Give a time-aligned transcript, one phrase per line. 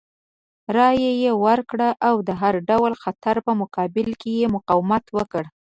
[0.75, 5.43] رایه یې ورکړه او د هر ډول خطر په مقابل کې یې مقاومت وکړ.